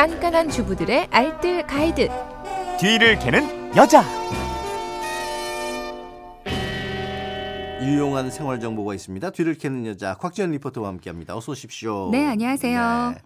[0.00, 2.08] 깐깐한 주부들의 알뜰 가이드.
[2.80, 4.02] 뒤를 캐는 여자.
[7.82, 9.28] 유용한 생활 정보가 있습니다.
[9.28, 11.36] 뒤를 캐는 여자 곽지연 리포터와 함께합니다.
[11.36, 12.08] 어서 오십시오.
[12.12, 13.12] 네, 안녕하세요.
[13.14, 13.22] 네.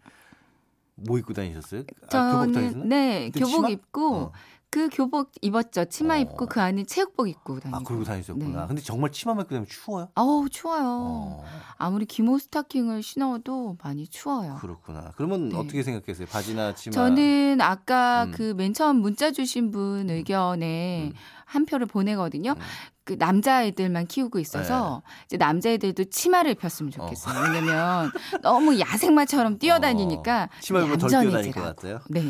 [0.96, 1.82] 뭐 입고 다니셨어요?
[2.02, 2.84] 아, 저는 교복 다니셨나?
[2.86, 3.68] 네 교복 치마?
[3.68, 4.32] 입고 어.
[4.75, 5.84] 그 교복 입었죠.
[5.84, 6.18] 치마 어.
[6.18, 7.79] 입고 그 안에 체육복 입고 다니고.
[7.79, 8.62] 아, 그러고 다니셨구나.
[8.62, 8.66] 네.
[8.66, 10.09] 근데 정말 치마만 입고 다니면 추워요?
[10.16, 10.82] 어우 추워요.
[10.84, 11.45] 어,
[11.79, 14.56] 아무리 기모 스타킹을 신어도 많이 추워요.
[14.60, 15.12] 그렇구나.
[15.14, 15.56] 그러면 네.
[15.56, 16.27] 어떻게 생각하세요?
[16.27, 16.92] 바지나 치마?
[16.92, 18.32] 저는 아까 음.
[18.32, 21.15] 그맨 처음 문자 주신 분 의견에 음.
[21.45, 22.51] 한 표를 보내거든요.
[22.51, 22.60] 음.
[23.04, 27.38] 그 남자애들만 키우고 있어서 이제 남자애들도 치마를 입혔으면 좋겠어요.
[27.43, 28.10] 왜냐면
[28.43, 31.62] 너무 야생마처럼 뛰어다니니까 어, 치마 입으면 덜 뛰어다닐 것.
[31.62, 32.01] 같아요.
[32.09, 32.24] 네.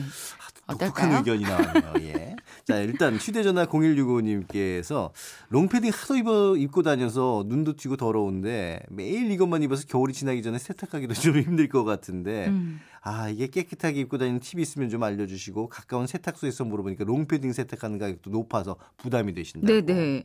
[0.68, 1.12] 독특한?
[1.12, 1.92] 의견이 나왔네요.
[2.00, 2.36] 예.
[2.64, 5.10] 자, 일단 휴대전화 0165님께서
[5.50, 11.14] 롱패딩 하도 입어, 입고 다녀서 눈도 튀고 더러운데 매일 이것만 입어서 겨울이 지나기 전에 세탁하기도
[11.14, 12.80] 좀 힘들 것 같은데 음.
[13.06, 18.30] 아, 이게 깨끗하게 입고 다니는 팁이 있으면 좀 알려주시고 가까운 세탁소에서 물어보니까 롱패딩 세탁하는 가격도
[18.30, 19.66] 높아서 부담이 되신다.
[19.66, 20.24] 네네.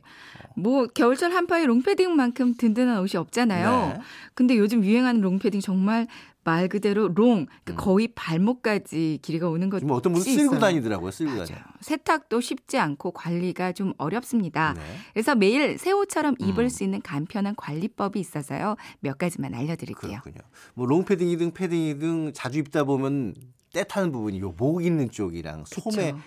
[0.56, 3.70] 뭐 겨울철 한파에 롱패딩만큼 든든한 옷이 없잖아요.
[3.70, 4.00] 네.
[4.34, 6.06] 근데 요즘 유행하는 롱패딩 정말
[6.42, 7.76] 말 그대로 long, 그 음.
[7.76, 10.58] 거의 발목까지 길이가 오는 것이 뭐 어떤 분은 쓸고 있어요.
[10.58, 11.10] 다니더라고요.
[11.10, 11.60] 쓸고 다니.
[11.80, 14.74] 세탁도 쉽지 않고 관리가 좀 어렵습니다.
[14.74, 14.82] 네.
[15.12, 16.68] 그래서 매일 새 옷처럼 입을 음.
[16.68, 18.76] 수 있는 간편한 관리법이 있어서요.
[19.00, 20.20] 몇 가지만 알려드릴게요.
[20.22, 20.42] 그렇군요.
[20.74, 23.34] 뭐 롱패딩이든 패딩이든 자주 입다 보면
[23.72, 26.18] 때 타는 부분이 요목 있는 쪽이랑 소매 그쵸.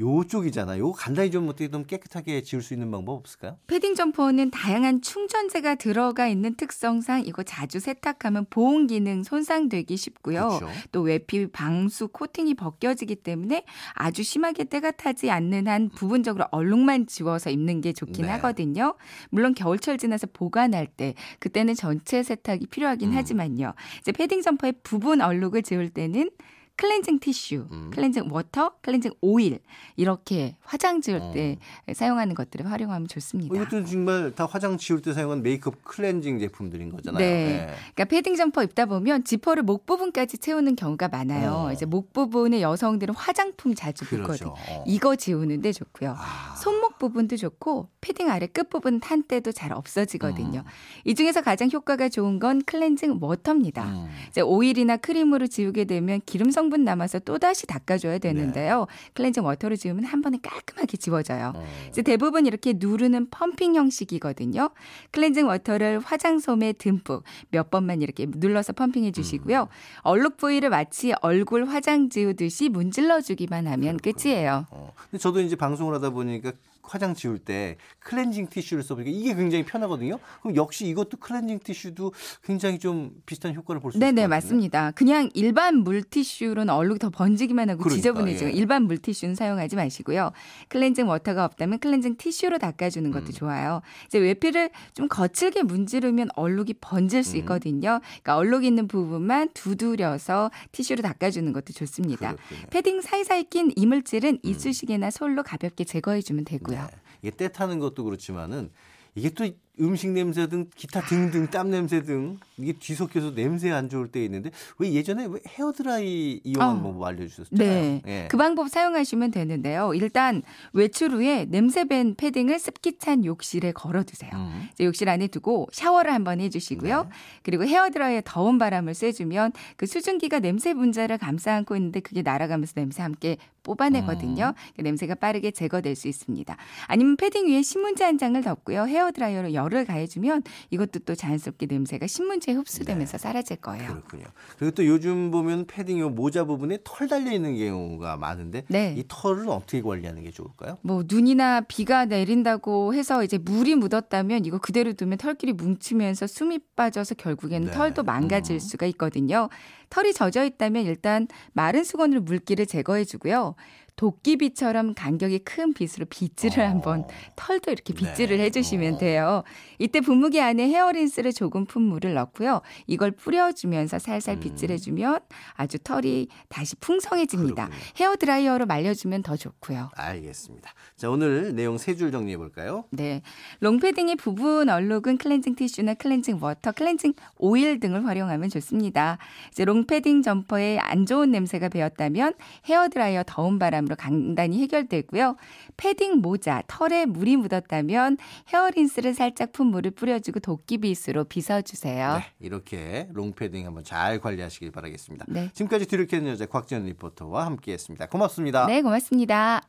[0.00, 0.78] 요쪽이잖아요.
[0.80, 3.58] 요거 간단히 좀 어떻게 좀 깨끗하게 지울 수 있는 방법 없을까요?
[3.66, 10.58] 패딩 점퍼는 다양한 충전재가 들어가 있는 특성상 이거 자주 세탁하면 보온 기능 손상되기 쉽고요.
[10.60, 10.68] 그렇죠.
[10.92, 17.50] 또 외피 방수 코팅이 벗겨지기 때문에 아주 심하게 때가 타지 않는 한 부분적으로 얼룩만 지워서
[17.50, 18.30] 입는 게 좋긴 네.
[18.32, 18.94] 하거든요.
[19.30, 23.16] 물론 겨울철 지나서 보관할 때 그때는 전체 세탁이 필요하긴 음.
[23.16, 23.74] 하지만요.
[24.00, 26.30] 이제 패딩 점퍼의 부분 얼룩을 지울 때는
[26.78, 27.90] 클렌징 티슈, 음.
[27.92, 29.58] 클렌징 워터, 클렌징 오일
[29.96, 31.92] 이렇게 화장 지울 때 어.
[31.92, 33.52] 사용하는 것들을 활용하면 어, 좋습니다.
[33.52, 37.18] 이것도 정말 다 화장 지울 때 사용한 메이크업 클렌징 제품들인 거잖아요.
[37.18, 37.66] 네.
[37.94, 41.50] 그러니까 패딩 점퍼 입다 보면 지퍼를 목 부분까지 채우는 경우가 많아요.
[41.50, 41.72] 어.
[41.72, 44.44] 이제 목 부분에 여성들은 화장품 자주 그렇죠.
[44.44, 44.54] 묻거든요.
[44.70, 44.84] 어.
[44.86, 46.14] 이거 지우는데 좋고요.
[46.16, 46.54] 아.
[46.62, 50.60] 손목 부분도 좋고 패딩 아래 끝 부분 탄 때도 잘 없어지거든요.
[50.60, 50.70] 음.
[51.04, 53.84] 이 중에서 가장 효과가 좋은 건 클렌징 워터입니다.
[53.84, 54.08] 음.
[54.28, 58.86] 이제 오일이나 크림으로 지우게 되면 기름 성분 남아서 또 다시 닦아줘야 되는데요.
[59.14, 61.52] 클렌징 워터로 지우면 한 번에 깔끔하게 지워져요.
[61.54, 61.66] 어.
[62.04, 64.70] 대부분 이렇게 누르는 펌핑 형식이거든요.
[65.10, 69.62] 클렌징 워터를 화장솜에 듬뿍 몇 번만 이렇게 눌러서 펌핑해 주시고요.
[69.62, 69.66] 음.
[70.02, 74.66] 얼룩 부위를 마치 얼굴 화장 지우듯이 문질러 주기만 하면 끝이에요.
[74.70, 74.92] 어.
[75.10, 76.52] 근데 저도 이제 방송을 하다 보니까
[76.88, 80.18] 화장 지울 때 클렌징 티슈를 써보니까 이게 굉장히 편하거든요.
[80.42, 82.12] 그럼 역시 이것도 클렌징 티슈도
[82.42, 84.26] 굉장히 좀 비슷한 효과를 볼 수 있을 것 네네.
[84.26, 84.90] 맞습니다.
[84.92, 88.54] 그냥 일반 물티슈로는 얼룩이 더 번지기만 하고 그러니까, 지저분해지고 예.
[88.54, 90.32] 일반 물티슈는 사용하지 마시고요.
[90.68, 93.32] 클렌징 워터가 없다면 클렌징 티슈로 닦아주는 것도 음.
[93.32, 93.82] 좋아요.
[94.06, 97.40] 이제 외피를 좀 거칠게 문지르면 얼룩이 번질 수 음.
[97.40, 98.00] 있거든요.
[98.22, 102.34] 그러니까 얼룩 있는 부분만 두드려서 티슈로 닦아주는 것도 좋습니다.
[102.34, 102.68] 그렇군요.
[102.70, 106.77] 패딩 사이사이 낀 이물질은 이쑤시개나 솔로 가볍게 제거해주면 되고요.
[106.86, 106.96] 네.
[107.22, 108.70] 이게 때 타는 것도 그렇지만은
[109.14, 109.48] 이게 또
[109.80, 114.50] 음식 냄새 등 기타 등등 땀 냄새 등 이게 뒤섞여서 냄새 안 좋을 때 있는데
[114.78, 116.82] 왜 예전에 왜 헤어드라이 이용하는 어.
[116.82, 117.68] 방법 알려주셨잖아요.
[117.68, 118.02] 네.
[118.06, 118.28] 예.
[118.28, 119.94] 그 방법 사용하시면 되는데요.
[119.94, 124.30] 일단 외출 후에 냄새 밴 패딩을 습기 찬 욕실에 걸어두세요.
[124.34, 124.68] 음.
[124.72, 127.04] 이제 욕실 안에 두고 샤워를 한번 해주시고요.
[127.04, 127.08] 네.
[127.42, 133.02] 그리고 헤어드라이에 더운 바람을 쐬주면 그 수증기가 냄새 분자를 감싸 안고 있는데 그게 날아가면서 냄새
[133.02, 134.54] 함께 뽑아내거든요.
[134.76, 136.56] 그 냄새가 빠르게 제거될 수 있습니다.
[136.86, 138.86] 아니면 패딩 위에 신문지 한 장을 덮고요.
[138.86, 143.92] 헤어드라이어로 열을 가해주면 이것도 또 자연스럽게 냄새가 신문지에 흡수되면서 사라질 거예요.
[143.92, 144.24] 그렇군요.
[144.58, 148.94] 그리고 또 요즘 보면 패딩 요 모자 부분에 털 달려 있는 경우가 많은데 네.
[148.96, 150.78] 이 털은 어떻게 관리하는 게 좋을까요?
[150.82, 157.14] 뭐 눈이나 비가 내린다고 해서 이제 물이 묻었다면 이거 그대로 두면 털끼리 뭉치면서 숨이 빠져서
[157.16, 157.72] 결국에는 네.
[157.72, 158.58] 털도 망가질 음.
[158.58, 159.48] 수가 있거든요.
[159.90, 163.54] 털이 젖어 있다면 일단 마른 수건으로 물기를 제거해 주고요.
[163.98, 166.68] 도끼비처럼 간격이 큰 빗으로 빗질을 어.
[166.68, 167.04] 한번
[167.34, 168.44] 털도 이렇게 빗질을 네.
[168.44, 168.98] 해주시면 어.
[168.98, 169.42] 돼요.
[169.80, 172.62] 이때 분무기 안에 헤어린스를 조금 푼 물을 넣고요.
[172.86, 174.40] 이걸 뿌려주면서 살살 음.
[174.40, 175.18] 빗질해주면
[175.54, 177.66] 아주 털이 다시 풍성해집니다.
[177.66, 177.84] 그렇군요.
[178.00, 179.90] 헤어 드라이어로 말려주면 더 좋고요.
[179.96, 180.72] 알겠습니다.
[180.96, 182.84] 자 오늘 내용 세 줄 정리해 볼까요?
[182.90, 183.22] 네.
[183.58, 189.18] 롱패딩의 부분 얼룩은 클렌징 티슈나 클렌징 워터, 클렌징 오일 등을 활용하면 좋습니다.
[189.50, 192.34] 이제 롱패딩 점퍼에 안 좋은 냄새가 배었다면
[192.66, 195.36] 헤어 드라이어 더운 바람 을 바람으로 간단히 해결되고요.
[195.76, 198.18] 패딩 모자, 털에 물이 묻었다면
[198.52, 202.18] 헤어린스를 살짝 푼 물을 뿌려주고 도끼빗으로 빗어주세요.
[202.18, 205.24] 네, 이렇게 롱패딩 한번 잘 관리하시길 바라겠습니다.
[205.28, 205.50] 네.
[205.54, 208.06] 지금까지 뒤를 캐는 여자 곽지연 리포터와 함께했습니다.
[208.06, 208.66] 고맙습니다.
[208.66, 209.68] 네, 고맙습니다.